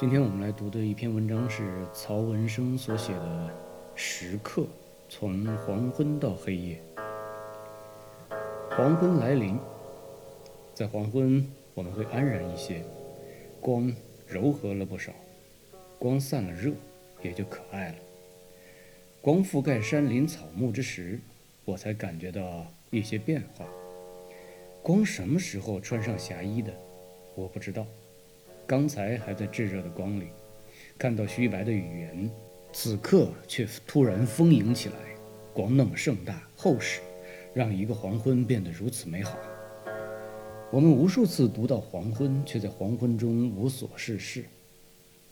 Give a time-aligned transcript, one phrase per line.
[0.00, 3.50] 今天我们来读的一篇文章是曹文生所写的
[3.96, 4.64] 《时刻：
[5.08, 6.80] 从黄昏到黑夜》。
[8.76, 9.58] 黄昏来临，
[10.72, 12.80] 在黄昏我们会安然一些，
[13.60, 13.92] 光
[14.24, 15.10] 柔和了不少，
[15.98, 16.72] 光散了热，
[17.20, 17.96] 也就可爱了。
[19.20, 21.18] 光覆盖山林草木之时，
[21.64, 23.66] 我才感觉到一些变化。
[24.80, 26.72] 光什么时候穿上霞衣的，
[27.34, 27.84] 我不知道。
[28.68, 30.26] 刚才还在炙热的光里，
[30.98, 32.30] 看到虚白的语言，
[32.70, 34.94] 此刻却突然丰盈起来，
[35.54, 37.00] 光那么盛大厚实，
[37.54, 39.38] 让一个黄昏变得如此美好。
[40.70, 44.44] 我们无数次读到黄昏，却在黄昏中无所事事。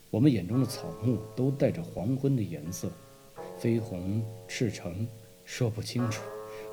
[0.09, 2.91] 我们眼中的草木都带着黄昏的颜色，
[3.61, 5.07] 绯红、赤橙，
[5.45, 6.23] 说不清楚。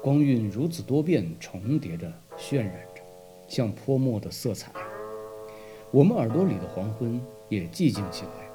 [0.02, 3.02] 光晕如此多变，重叠着，渲染着，
[3.46, 4.72] 像泼墨的色彩。
[5.94, 8.50] 我们耳朵里的黄昏也寂静起来，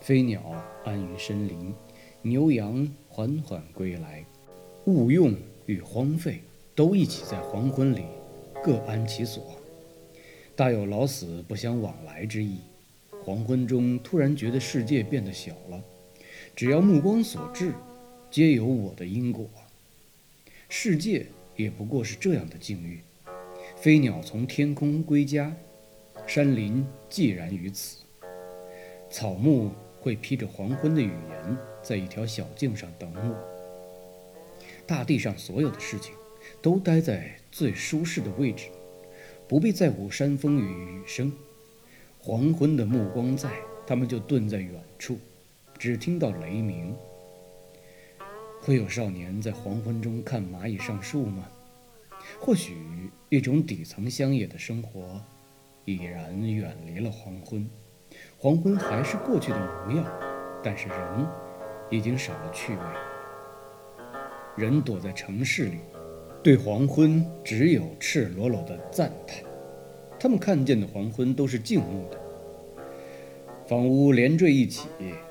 [0.00, 0.40] 飞鸟
[0.82, 1.74] 安于深林，
[2.22, 4.24] 牛羊缓缓归来，
[4.86, 5.36] 物用
[5.66, 6.40] 与荒废
[6.74, 8.04] 都一起在黄昏里
[8.64, 9.54] 各安其所，
[10.56, 12.60] 大有老死不相往来之意。
[13.22, 15.84] 黄昏中突然觉得世界变得小了，
[16.56, 17.74] 只要目光所至，
[18.30, 19.46] 皆有我的因果。
[20.70, 23.00] 世界也不过是这样的境遇，
[23.76, 25.54] 飞鸟从天空归家。
[26.30, 28.04] 山林寂然于此，
[29.10, 33.36] 草木会披着黄昏的语言，在一条小径上等我。
[34.86, 36.14] 大地上所有的事情，
[36.62, 38.68] 都待在最舒适的位置，
[39.48, 41.32] 不必在乎山风与雨声。
[42.20, 43.50] 黄昏的目光在，
[43.84, 45.18] 他们就顿在远处，
[45.80, 46.94] 只听到雷鸣。
[48.60, 51.48] 会有少年在黄昏中看蚂蚁上树吗？
[52.38, 52.76] 或许
[53.30, 55.20] 一种底层乡野的生活。
[55.84, 57.68] 已然远离了黄昏，
[58.38, 60.06] 黄昏还是过去的模样，
[60.62, 61.26] 但是人
[61.90, 62.80] 已经少了趣味。
[64.56, 65.78] 人躲在城市里，
[66.42, 69.42] 对黄昏只有赤裸裸的赞叹。
[70.18, 72.20] 他们看见的黄昏都是静穆的，
[73.66, 74.88] 房屋连缀一起，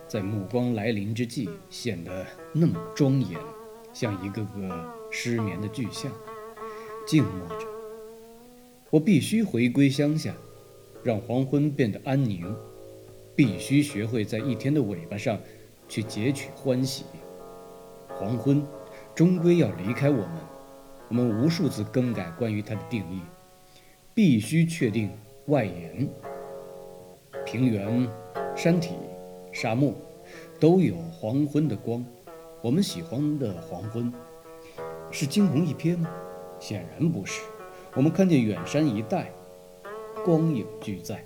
[0.07, 3.39] 在目光来临之际显得那么庄严，
[3.93, 6.11] 像一个个失眠的巨像，
[7.05, 7.67] 静默着。
[8.89, 10.33] 我必须回归乡下。
[11.01, 12.53] 让黄昏变得安宁，
[13.33, 15.39] 必须学会在一天的尾巴上
[15.87, 17.05] 去截取欢喜。
[18.09, 18.61] 黄昏
[19.15, 20.31] 终归要离开我们，
[21.07, 23.21] 我们无数次更改关于它的定义，
[24.13, 25.09] 必须确定
[25.45, 26.09] 外延。
[27.45, 28.05] 平原、
[28.57, 28.95] 山体、
[29.53, 29.93] 沙漠
[30.59, 32.05] 都有黄昏的光。
[32.61, 34.11] 我们喜欢的黄昏
[35.11, 36.11] 是惊鸿一瞥吗？
[36.59, 37.41] 显然不是。
[37.95, 39.31] 我们看见远山一带。
[40.25, 41.23] 光影俱在，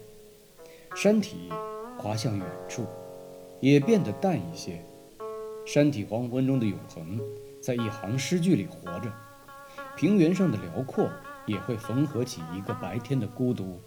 [0.95, 1.49] 山体
[1.97, 2.85] 滑向远处，
[3.59, 4.79] 也变得淡一些。
[5.65, 7.19] 山体黄昏中的永恒，
[7.59, 9.11] 在一行诗句里活着。
[9.97, 11.09] 平原上的辽阔，
[11.47, 13.81] 也会缝合起一个白天的孤独。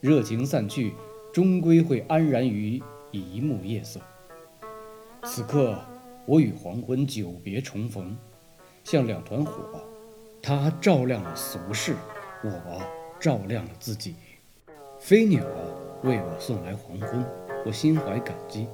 [0.00, 0.94] 热情散去，
[1.34, 4.00] 终归会安然于一幕夜色。
[5.24, 5.78] 此刻，
[6.24, 8.16] 我与黄昏久别重逢，
[8.84, 9.84] 像两团火，
[10.42, 11.94] 它照亮了俗世，
[12.42, 12.82] 我
[13.20, 14.14] 照亮了自己。
[14.98, 15.44] 飞鸟
[16.02, 17.24] 为我送来黄昏，
[17.66, 18.66] 我心怀感激。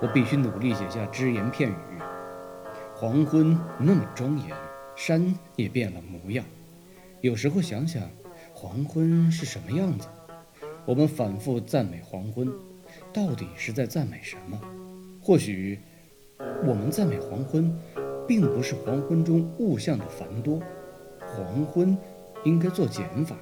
[0.00, 1.74] 我必须努力写下只言片语。
[2.94, 4.56] 黄昏那么庄严，
[4.96, 6.44] 山也变了模样。
[7.20, 8.02] 有时候想想，
[8.54, 10.08] 黄昏是什么样子？
[10.86, 12.50] 我们反复赞美黄昏，
[13.12, 14.58] 到底是在赞美什么？
[15.22, 15.78] 或许，
[16.66, 17.78] 我们赞美黄昏，
[18.26, 20.60] 并不是黄昏中物象的繁多。
[21.34, 21.96] 黄昏
[22.44, 23.36] 应该做减法，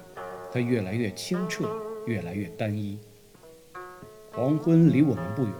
[0.51, 1.69] 它越来越清澈。
[2.05, 2.97] 越来越单一。
[4.31, 5.53] 黄昏离我们不远，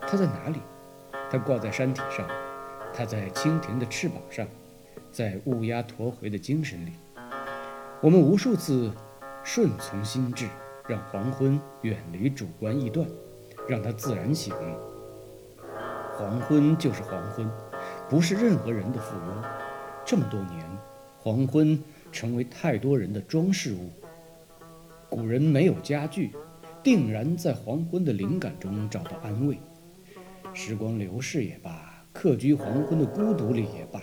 [0.00, 0.60] 它在哪里？
[1.30, 2.26] 它挂在山体上，
[2.94, 4.46] 它在蜻蜓的翅膀上，
[5.12, 6.92] 在乌鸦驮回的精神里。
[8.00, 8.90] 我们无数次
[9.42, 10.48] 顺从心智，
[10.88, 13.06] 让黄昏远离主观臆断，
[13.68, 14.54] 让它自然醒。
[16.16, 17.50] 黄昏就是黄昏，
[18.08, 19.44] 不是任何人的附庸。
[20.02, 20.64] 这么多年，
[21.24, 21.82] 黄昏
[22.12, 23.88] 成为太多人的装饰物。
[25.08, 26.32] 古人没有家具，
[26.82, 29.56] 定然在黄昏的灵感中找到安慰。
[30.52, 34.02] 时光流逝也罢，客居黄昏的孤独里也罢，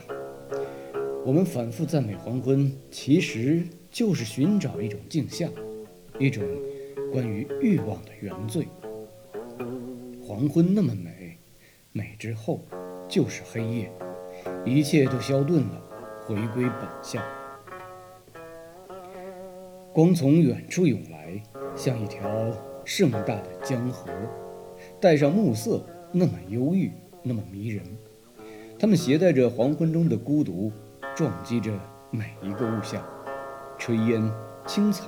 [1.23, 5.47] 我们反复赞美黄昏，其实就是寻找一种镜像，
[6.18, 6.44] 一种
[7.13, 8.65] 关于欲望的原罪。
[10.23, 11.38] 黄昏那么美，
[11.91, 12.65] 美之后
[13.07, 13.91] 就是黑夜，
[14.65, 15.83] 一切都消遁了，
[16.25, 17.23] 回归本相。
[19.94, 21.41] 光从远处涌来，
[21.75, 22.29] 像一条
[22.85, 24.09] 盛大的江河，
[25.00, 26.91] 带上暮色，那么忧郁，
[27.21, 27.83] 那么迷人。
[28.79, 30.71] 它们携带着黄昏中的孤独，
[31.15, 31.71] 撞击着
[32.09, 33.03] 每一个物象，
[33.77, 34.31] 炊烟、
[34.65, 35.07] 青草，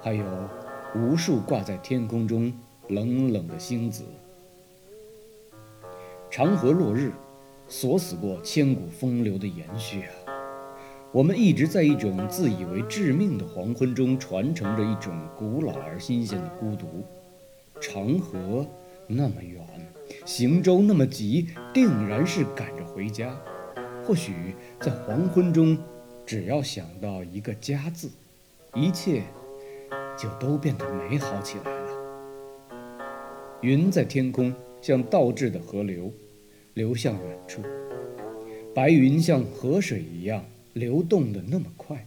[0.00, 0.24] 还有
[0.94, 2.52] 无数挂在天空中
[2.88, 4.04] 冷冷的星子。
[6.28, 7.12] 长河落日，
[7.68, 10.19] 锁死过千古风流的延续啊！
[11.12, 17.04] 我们一直在一种自以为致命的黄昏中，传承着一种古老而新鲜的孤独。
[17.80, 18.64] 长河
[19.08, 19.60] 那么远，
[20.24, 23.36] 行舟那么急，定然是赶着回家。
[24.04, 25.76] 或许在黄昏中，
[26.24, 28.08] 只要想到一个“家”字，
[28.74, 29.24] 一切
[30.16, 31.88] 就都变得美好起来了。
[33.62, 36.12] 云在天空，像倒置的河流，
[36.74, 37.62] 流向远处。
[38.72, 40.44] 白云像河水一样。
[40.72, 42.06] 流动的那么快，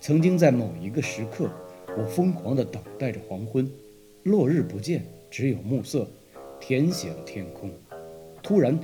[0.00, 1.48] 曾经在某一个时刻，
[1.96, 3.70] 我疯狂地等待着黄昏，
[4.24, 6.08] 落日不见，只有暮色，
[6.58, 7.70] 填写了天空。
[8.42, 8.78] 突然，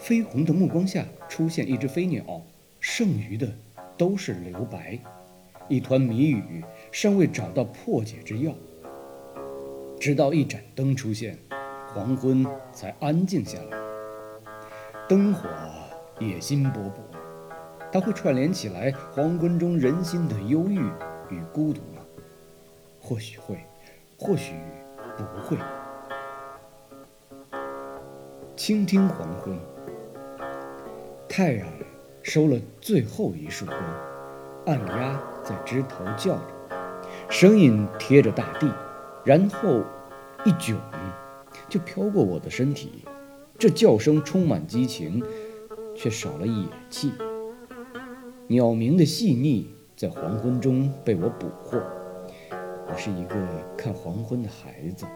[0.00, 2.42] 绯红的目光下出现一只飞鸟，
[2.80, 3.48] 剩余的
[3.96, 4.98] 都是留白，
[5.68, 8.52] 一团谜语，尚未找到破解之药。
[10.00, 11.38] 直到一盏灯出现，
[11.94, 13.78] 黄昏才安静下来。
[15.08, 15.48] 灯火
[16.18, 17.11] 野心勃勃。
[17.92, 20.78] 它会串联起来黄昏中人心的忧郁
[21.28, 22.00] 与孤独吗？
[22.98, 23.58] 或许会，
[24.16, 24.54] 或许
[25.18, 25.58] 不会。
[28.56, 29.58] 倾听黄昏，
[31.28, 31.68] 太阳
[32.22, 33.78] 收了最后一束光，
[34.64, 36.42] 暗鸦在枝头叫着，
[37.28, 38.72] 声音贴着大地，
[39.22, 39.82] 然后
[40.46, 40.74] 一卷
[41.68, 43.04] 就飘过我的身体。
[43.58, 45.22] 这叫声充满激情，
[45.94, 47.12] 却少了野气。
[48.52, 49.66] 鸟鸣的细腻
[49.96, 51.82] 在黄昏中被我捕获。
[52.86, 53.34] 我是一个
[53.78, 55.06] 看黄昏的孩子，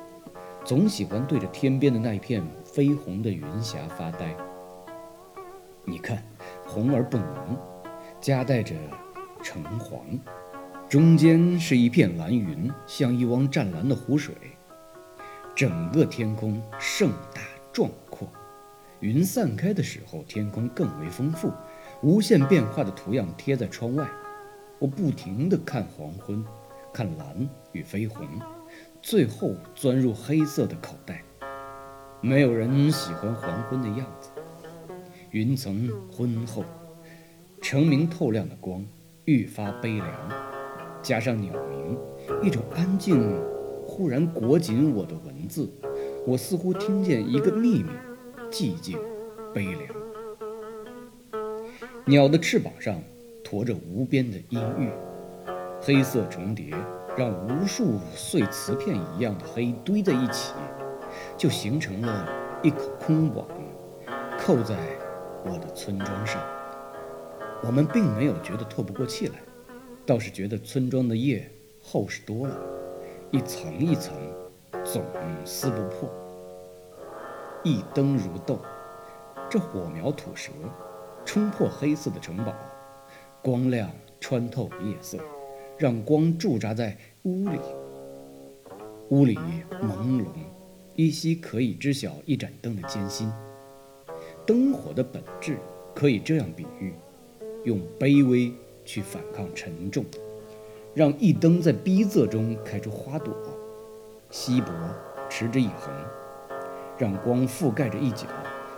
[0.65, 4.35] 总喜欢对着天边的那一片绯红的云霞发呆。
[5.85, 6.27] 你看，
[6.67, 7.59] 红而不浓，
[8.23, 8.75] 夹带着
[9.43, 10.01] 橙黄，
[10.89, 14.35] 中间是一片蓝云，像一汪湛蓝的湖水。
[15.55, 18.27] 整个天空盛大壮阔，
[19.01, 21.53] 云散开的时候，天空更为丰富。
[22.03, 24.07] 无限变化的图样贴在窗外，
[24.79, 26.45] 我不停地看黄昏，
[26.93, 28.27] 看蓝与绯红，
[29.01, 31.23] 最后钻入黑色的口袋。
[32.21, 34.31] 没有人喜欢黄昏的样子，
[35.31, 36.65] 云层昏厚，
[37.63, 38.85] 澄明透亮的光
[39.25, 40.31] 愈发悲凉，
[41.03, 41.99] 加上鸟鸣，
[42.43, 43.41] 一种安静
[43.87, 45.71] 忽然裹紧我的文字，
[46.27, 47.91] 我似乎听见一个秘密，
[48.51, 48.99] 寂静，
[49.55, 50.06] 悲凉。
[52.09, 53.03] 鸟的翅膀上
[53.43, 54.89] 驮着无边的阴郁，
[55.83, 56.73] 黑色重叠，
[57.19, 60.55] 让无数碎瓷片一样的黑堆在一起，
[61.37, 62.29] 就形成了
[62.63, 63.45] 一口空网，
[64.39, 64.77] 扣在
[65.45, 66.41] 我的村庄上。
[67.65, 69.35] 我们并没有觉得透不过气来，
[70.07, 71.51] 倒是觉得村庄的夜
[71.83, 72.57] 厚实多了，
[73.33, 74.15] 一层一层，
[74.85, 75.03] 总
[75.45, 76.09] 撕不破。
[77.65, 78.61] 一灯如豆，
[79.51, 80.53] 这火苗吐舌。
[81.27, 82.55] 冲破黑色的城堡，
[83.43, 83.91] 光亮
[84.21, 85.19] 穿透夜色，
[85.77, 87.59] 让光驻扎在屋里。
[89.11, 89.37] 屋里
[89.83, 90.25] 朦胧，
[90.95, 93.31] 依稀可以知晓一盏灯的艰辛。
[94.47, 95.59] 灯火的本质
[95.95, 96.95] 可以这样比喻：
[97.65, 98.53] 用卑微
[98.85, 100.05] 去反抗沉重，
[100.95, 103.35] 让一灯在逼仄中开出花朵，
[104.31, 104.69] 稀薄
[105.29, 105.93] 持之以恒，
[106.97, 108.27] 让光覆盖着一角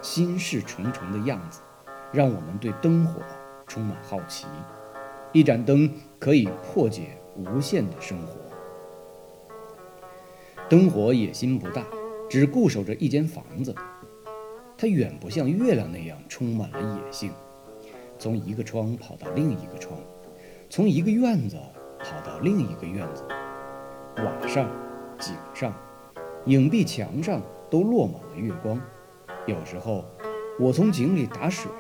[0.01, 1.61] 心事重重的样子。
[2.13, 3.21] 让我们对灯火
[3.67, 4.47] 充满好奇。
[5.33, 8.35] 一盏灯可以破解无限的生活。
[10.69, 11.85] 灯火野心不大，
[12.29, 13.75] 只固守着一间房子。
[14.77, 17.33] 它远不像月亮那样充满了野性，
[18.19, 19.99] 从一个窗跑到另一个窗，
[20.71, 21.57] 从一个院子
[21.99, 23.25] 跑到另一个院子。
[24.19, 24.71] 瓦上、
[25.19, 25.75] 井上、
[26.47, 28.81] 影壁墙上都落满了月光。
[29.47, 30.05] 有时候，
[30.59, 31.71] 我从井里打水。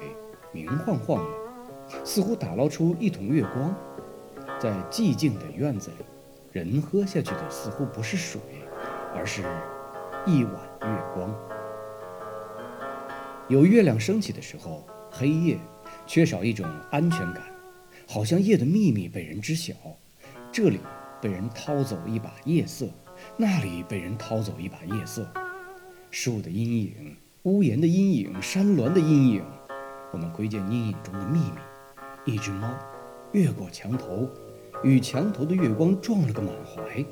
[0.50, 3.74] 明晃晃的，似乎打捞出一桶月光，
[4.58, 6.04] 在寂静的院子里，
[6.52, 8.40] 人喝下去的似乎不是水，
[9.14, 9.42] 而是
[10.24, 11.34] 一碗月光。
[13.48, 15.58] 有月亮升起的时候，黑夜
[16.06, 17.42] 缺少一种安全感，
[18.06, 19.74] 好像夜的秘密被人知晓。
[20.50, 20.80] 这里
[21.20, 22.88] 被人掏走一把夜色，
[23.36, 25.28] 那里被人掏走一把夜色。
[26.10, 27.16] 树的阴影，
[27.48, 29.42] 屋檐的阴影，山峦的阴影。
[30.12, 32.68] 我们窥见阴影中的秘密：一只猫
[33.32, 34.28] 越过墙头，
[34.84, 37.02] 与墙头的月光撞了个满怀。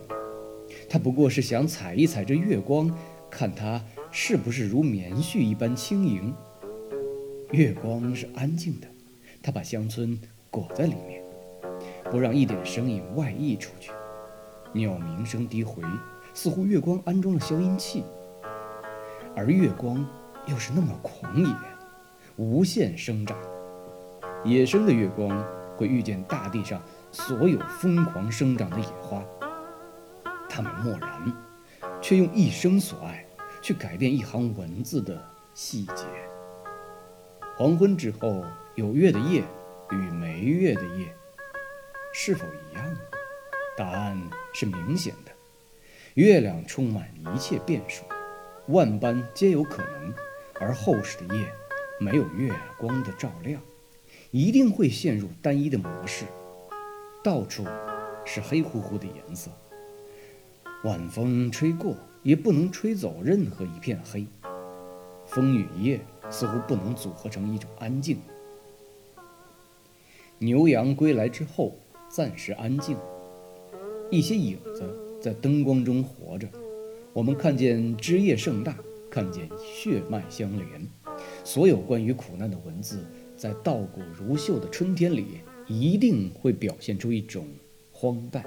[0.90, 2.94] 它不过是想踩一踩这月光，
[3.30, 6.34] 看它是不是如棉絮一般轻盈？
[7.52, 8.86] 月光是安静的，
[9.42, 10.18] 它把乡村
[10.50, 11.22] 裹在里面，
[12.10, 13.90] 不让一点声音外溢出去。
[14.74, 15.82] 鸟鸣声低回，
[16.34, 18.04] 似乎月光安装了消音器。
[19.34, 20.04] 而月光
[20.46, 21.46] 又是那么狂野，
[22.36, 23.36] 无限生长。
[24.44, 25.44] 野生的月光
[25.76, 29.24] 会遇见大地上所有疯狂生长的野花，
[30.48, 31.32] 它们漠然，
[32.00, 33.26] 却用一生所爱
[33.60, 35.20] 去改变一行文字的
[35.52, 36.04] 细节。
[37.56, 38.44] 黄昏之后
[38.76, 39.42] 有月的夜
[39.90, 41.12] 与没月的夜
[42.12, 42.96] 是否一样？
[43.76, 44.16] 答案
[44.52, 45.32] 是明显的。
[46.14, 48.04] 月亮充满一切变数，
[48.68, 50.14] 万般皆有可能，
[50.60, 51.46] 而厚实的夜
[51.98, 53.60] 没有月光的照亮。
[54.30, 56.24] 一定会陷入单一的模式，
[57.22, 57.64] 到处
[58.24, 59.50] 是黑乎乎的颜色。
[60.84, 64.26] 晚风吹过，也不能吹走任何一片黑。
[65.26, 68.18] 风与夜似乎不能组合成一种安静。
[70.38, 71.74] 牛羊归来之后，
[72.08, 72.96] 暂时安静。
[74.10, 76.46] 一些影子在灯光中活着。
[77.12, 78.76] 我们看见枝叶盛大，
[79.16, 80.86] 看见血脉相连。
[81.42, 83.02] 所有关于苦难的文字。
[83.34, 87.46] 在稻谷如秀的春天里，一定会表现出一种
[87.92, 88.44] 荒诞。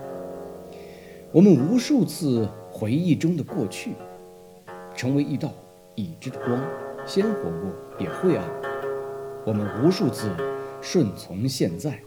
[1.32, 3.94] 我们无数次回忆中的过去，
[4.96, 5.52] 成为一道
[5.96, 6.64] 已知的光，
[7.04, 8.48] 鲜活过也晦暗。
[9.48, 10.32] 我们无数次
[10.84, 12.00] 顺从现在，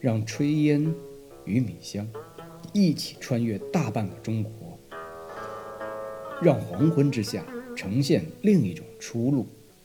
[0.00, 0.94] 让炊烟
[1.46, 2.06] 与米香
[2.74, 4.78] 一起穿越大半个中国，
[6.42, 7.42] 让黄昏之下
[7.82, 9.44] 呈现另一种出路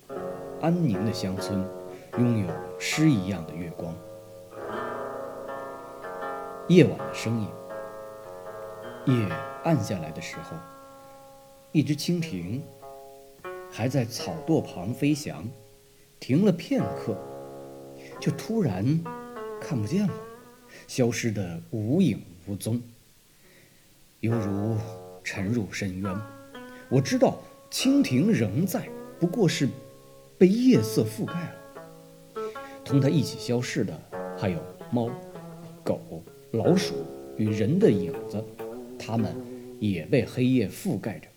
[0.62, 1.68] ——安宁的乡村。
[2.20, 2.48] 拥有
[2.80, 3.92] 诗一样的月光，
[6.68, 7.48] 夜晚的声音。
[9.08, 9.28] 夜
[9.64, 10.56] 暗下来的时候，
[11.72, 12.62] 一只蜻蜓
[13.72, 15.44] 还在草垛旁飞翔，
[16.20, 17.18] 停了片刻，
[18.20, 18.86] 就突然
[19.60, 20.14] 看不见了，
[20.88, 22.80] 消失得无影无踪，
[24.20, 24.78] 犹如
[25.24, 26.16] 沉入深渊。
[26.90, 27.38] 我知道
[27.70, 28.88] 蜻蜓仍在，
[29.20, 29.68] 不过是
[30.38, 31.56] 被夜色覆盖了。
[32.86, 34.00] 同它一起消逝的，
[34.38, 34.60] 还有
[34.92, 35.10] 猫、
[35.84, 36.96] 狗、老鼠
[37.36, 38.44] 与人的影子，
[38.98, 39.36] 它们
[39.80, 41.28] 也被黑夜覆盖着。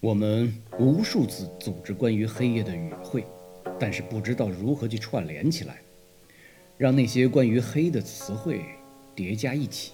[0.00, 3.24] 我们无数次组织关于黑夜的语会，
[3.78, 5.78] 但是不知道如何去串联起来，
[6.76, 8.62] 让那些关于黑的词汇
[9.14, 9.92] 叠加一起，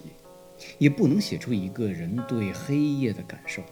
[0.78, 3.62] 也不能写出一个人对黑夜的感受。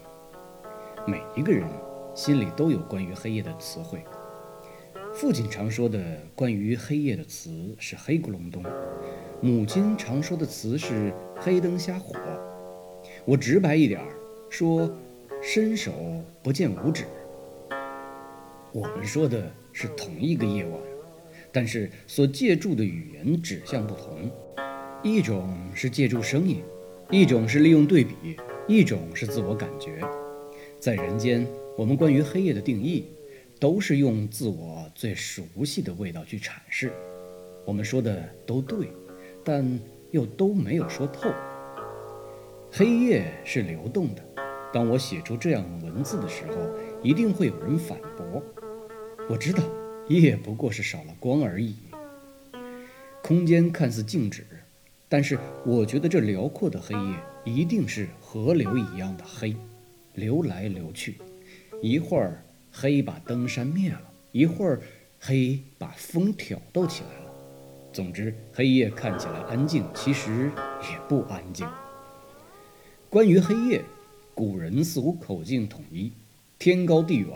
[1.06, 1.68] 每一个人
[2.14, 4.02] 心里都有关于黑夜的词汇。
[5.12, 6.00] 父亲常说的
[6.34, 8.64] 关于黑夜的词是“黑咕隆咚”，
[9.42, 12.14] 母亲常说的词是“黑灯瞎火”。
[13.26, 14.06] 我直白一点儿
[14.49, 14.90] 说，
[15.42, 15.92] 伸手
[16.42, 17.04] 不见五指。
[18.73, 20.80] 我们说的是同一个夜晚，
[21.52, 24.30] 但是所借助的语言指向不同。
[25.02, 26.62] 一种是借助声音，
[27.11, 28.14] 一种是利用对比，
[28.66, 30.00] 一种是自我感觉。
[30.84, 31.46] 在人间，
[31.78, 33.06] 我们关于黑夜的定义。
[33.58, 36.92] 都是用自我最熟悉的味道去阐释，
[37.64, 38.88] 我们说的都对，
[39.42, 41.30] 但又都没有说透。
[42.70, 44.22] 黑夜是流动的，
[44.74, 46.54] 当我写出这样文字的时候，
[47.02, 48.42] 一定会有人反驳。
[49.30, 49.62] 我知道，
[50.08, 51.76] 夜不过是少了光而已。
[53.22, 54.44] 空间看似静止，
[55.08, 59.56] 但是我觉得这辽阔的黑夜一定是河流一样的黑，
[60.14, 61.16] 流来流去，
[61.83, 62.40] 一会儿。
[62.76, 64.83] 黑把灯扇灭了，一会儿，
[65.21, 67.33] 黑把风挑逗起来了。
[67.92, 70.50] 总之，黑夜看起来安静，其实
[70.83, 71.64] 也不安静。
[73.09, 73.85] 关于黑夜，
[74.35, 76.11] 古人似乎口径统一：
[76.59, 77.28] 天高地远，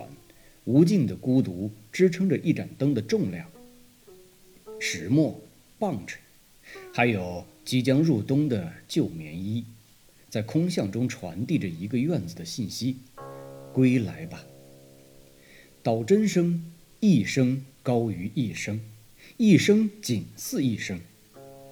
[0.64, 3.48] 无尽的孤独支撑着一盏灯的重量。
[4.80, 5.40] 石磨、
[5.78, 6.18] 棒槌，
[6.92, 9.64] 还有即将入冬的旧棉衣，
[10.28, 12.98] 在空巷中传递着一个院子的信息：
[13.72, 14.44] 归来吧。
[15.82, 16.70] 导针声，
[17.00, 18.80] 一声高于一声，
[19.38, 21.00] 一声仅似一声。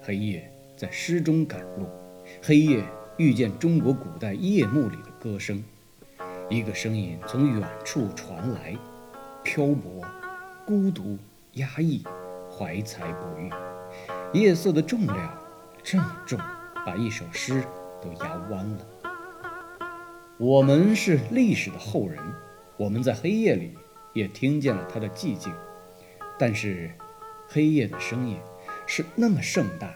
[0.00, 1.86] 黑夜在诗中赶路，
[2.40, 2.82] 黑夜
[3.18, 5.62] 遇见中国古代夜幕里的歌声。
[6.48, 8.74] 一个声音从远处传来，
[9.44, 10.02] 漂泊、
[10.64, 11.18] 孤独、
[11.54, 12.02] 压抑、
[12.50, 13.50] 怀才不遇。
[14.32, 15.38] 夜色的重量
[15.82, 16.38] 这么重，
[16.86, 17.62] 把一首诗
[18.06, 18.86] 都压弯了。
[20.38, 22.22] 我们是历史的后人，
[22.76, 23.76] 我们在黑夜里。
[24.12, 25.52] 也听见了他的寂静，
[26.38, 26.90] 但是
[27.46, 28.38] 黑夜的声音
[28.86, 29.94] 是那么盛大。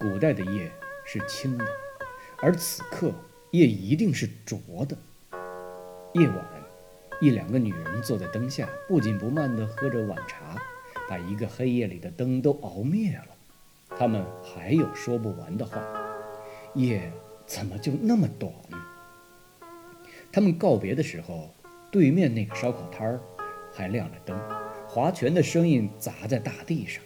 [0.00, 0.72] 古代的夜
[1.04, 1.66] 是清的，
[2.40, 3.12] 而此刻
[3.50, 4.96] 夜一定是浊的。
[6.14, 6.38] 夜晚
[7.20, 10.56] 一两个女人坐在灯下，不紧不慢地喝着晚茶，
[11.06, 13.36] 把一个黑夜里的灯都熬灭了。
[13.94, 16.03] 他们还有说不完的话。
[16.74, 17.12] 夜
[17.46, 18.52] 怎么就那么短？
[20.32, 21.48] 他们告别的时候，
[21.92, 23.20] 对面那个烧烤摊儿
[23.72, 24.36] 还亮着灯，
[24.88, 27.02] 划拳的声音砸在大地上。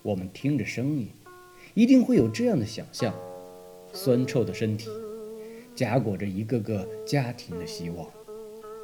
[0.00, 1.10] 我们听着声音，
[1.74, 3.14] 一定会有这样的想象：
[3.92, 4.88] 酸臭的身体，
[5.74, 8.08] 夹裹着一个个家庭的希望，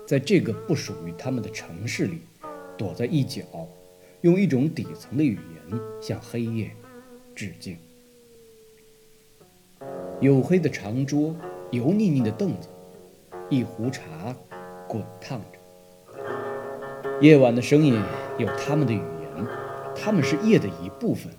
[0.06, 2.20] 在这个不属于他们的城市里，
[2.76, 3.42] 躲在一角，
[4.20, 6.70] 用一种底层的语言向黑夜
[7.34, 7.78] 致敬。
[10.24, 11.36] 黝黑的长桌，
[11.70, 12.68] 油腻腻的凳子，
[13.50, 14.34] 一壶茶
[14.88, 16.18] 滚烫着。
[17.20, 18.00] 夜晚的声音
[18.38, 19.46] 有他们的语言，
[19.94, 21.30] 他们是夜的一部分。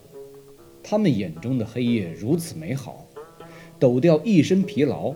[0.83, 3.07] 他们眼中的黑夜如此美好，
[3.79, 5.15] 抖掉一身疲劳，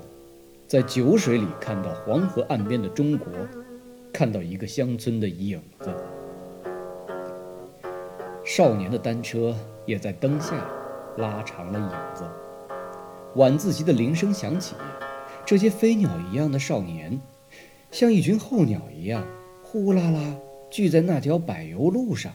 [0.66, 3.32] 在酒水里看到黄河岸边的中国，
[4.12, 5.94] 看到一个乡村的影子。
[8.44, 10.56] 少年的单车也在灯下
[11.18, 12.24] 拉长了影子。
[13.36, 14.74] 晚自习的铃声响起，
[15.46, 17.20] 这些飞鸟一样的少年，
[17.92, 19.26] 像一群候鸟一样，
[19.62, 20.36] 呼啦啦
[20.72, 22.34] 聚在那条柏油路上。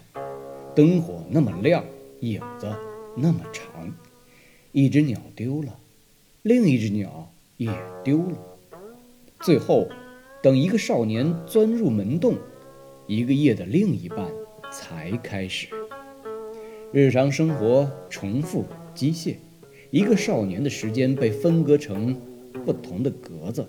[0.74, 1.84] 灯火那么亮，
[2.20, 2.72] 影子
[3.16, 3.92] 那么长。
[4.72, 5.76] 一只鸟丢了，
[6.42, 7.70] 另一只鸟也
[8.02, 8.38] 丢了。
[9.40, 9.88] 最后，
[10.42, 12.36] 等一个少年钻入门洞，
[13.06, 14.28] 一个夜的另一半
[14.72, 15.68] 才开始。
[16.92, 19.34] 日常生活重复机械。
[19.94, 22.20] 一个少年的时间被分割成
[22.66, 23.64] 不同的格子：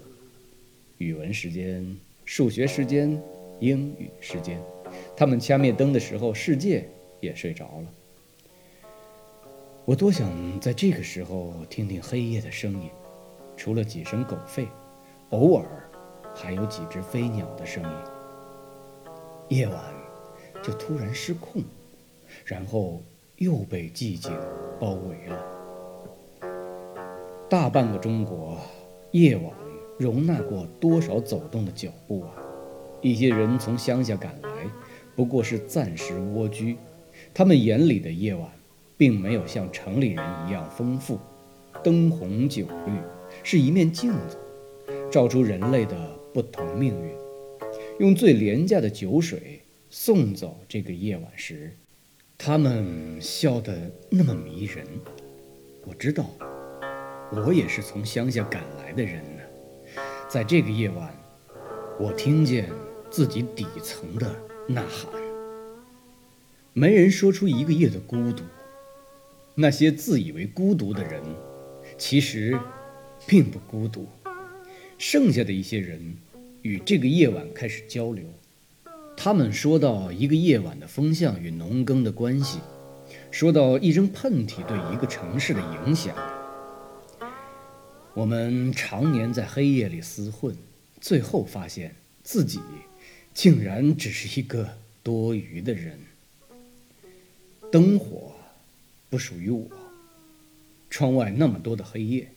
[0.97, 3.21] 语文时间、数学时间、
[3.59, 4.59] 英语时间。
[5.15, 6.89] 他们掐灭灯的时候，世界
[7.19, 7.93] 也睡着了。
[9.85, 12.89] 我多想在这个时候听听黑夜的声音，
[13.55, 14.65] 除了几声狗吠，
[15.29, 15.87] 偶尔
[16.33, 17.89] 还有几只飞鸟的声音。
[19.49, 19.79] 夜晚
[20.63, 21.61] 就突然失控，
[22.43, 23.03] 然后
[23.35, 24.35] 又被寂静
[24.79, 25.54] 包围了。
[27.47, 28.57] 大半个中国，
[29.11, 29.53] 夜晚
[29.99, 32.33] 容纳过多少走动的脚步啊！
[33.01, 34.49] 一些人从乡下赶来，
[35.15, 36.75] 不过是暂时蜗居。
[37.35, 38.49] 他们眼里的夜晚，
[38.97, 41.19] 并没有像城里人一样丰富，
[41.83, 42.91] 灯红酒绿，
[43.43, 44.37] 是一面镜子，
[45.11, 45.95] 照出人类的
[46.33, 47.11] 不同命运。
[47.99, 51.71] 用最廉价的酒水送走这个夜晚时，
[52.39, 54.83] 他们笑得那么迷人。
[55.85, 56.25] 我知道。
[57.43, 59.43] 我也是从乡下赶来的人呢，
[60.29, 61.13] 在这个夜晚，
[61.99, 62.69] 我听见
[63.11, 64.33] 自己底层的
[64.67, 65.11] 呐喊。
[66.73, 68.43] 没人说出一个夜的孤独，
[69.53, 71.21] 那些自以为孤独的人，
[71.97, 72.57] 其实
[73.27, 74.07] 并不孤独。
[74.97, 76.15] 剩下的一些人
[76.61, 78.25] 与这个夜晚开始交流，
[79.17, 82.59] 他们说到一个夜晚的风向与农耕的关系，
[83.29, 86.15] 说到一声喷嚏对一个城市的影响。
[88.15, 90.55] 我们常年在黑夜里厮混，
[91.01, 92.61] 最后发现自己
[93.33, 95.99] 竟然只是一个多余的人。
[97.69, 98.33] 灯火
[99.09, 99.67] 不属于我，
[100.89, 102.31] 窗外那么多的黑夜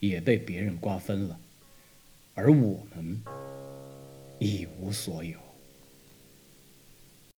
[0.00, 1.38] 也被别人瓜分了，
[2.32, 3.20] 而我们
[4.38, 5.36] 一无所有。